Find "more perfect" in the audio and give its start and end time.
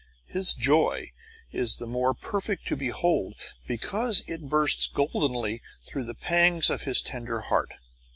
1.85-2.65